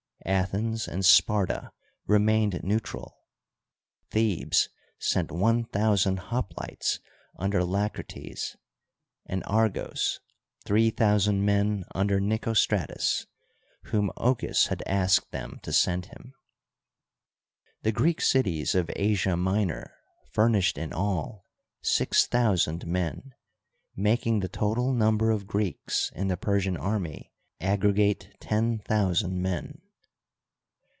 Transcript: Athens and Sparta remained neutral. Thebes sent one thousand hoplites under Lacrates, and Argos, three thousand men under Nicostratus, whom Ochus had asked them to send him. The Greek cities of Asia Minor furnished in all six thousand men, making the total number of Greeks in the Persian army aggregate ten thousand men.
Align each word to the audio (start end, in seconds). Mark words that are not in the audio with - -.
Athens 0.23 0.87
and 0.87 1.03
Sparta 1.03 1.71
remained 2.05 2.59
neutral. 2.63 3.17
Thebes 4.11 4.69
sent 4.99 5.31
one 5.31 5.65
thousand 5.65 6.17
hoplites 6.29 6.99
under 7.37 7.63
Lacrates, 7.63 8.55
and 9.25 9.43
Argos, 9.47 10.19
three 10.63 10.91
thousand 10.91 11.43
men 11.43 11.85
under 11.95 12.19
Nicostratus, 12.19 13.25
whom 13.85 14.11
Ochus 14.15 14.67
had 14.67 14.83
asked 14.85 15.31
them 15.31 15.59
to 15.63 15.73
send 15.73 16.05
him. 16.05 16.35
The 17.81 17.91
Greek 17.91 18.21
cities 18.21 18.75
of 18.75 18.91
Asia 18.95 19.35
Minor 19.35 19.91
furnished 20.31 20.77
in 20.77 20.93
all 20.93 21.47
six 21.81 22.27
thousand 22.27 22.85
men, 22.85 23.33
making 23.95 24.41
the 24.41 24.47
total 24.49 24.93
number 24.93 25.31
of 25.31 25.47
Greeks 25.47 26.11
in 26.13 26.27
the 26.27 26.37
Persian 26.37 26.77
army 26.77 27.33
aggregate 27.59 28.35
ten 28.39 28.77
thousand 28.77 29.41
men. 29.41 29.81